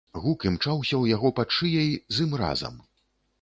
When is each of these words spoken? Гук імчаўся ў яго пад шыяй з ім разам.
Гук 0.21 0.45
імчаўся 0.49 0.95
ў 0.99 1.15
яго 1.15 1.31
пад 1.41 1.53
шыяй 1.59 1.91
з 2.17 2.25
ім 2.27 2.35
разам. 2.43 2.81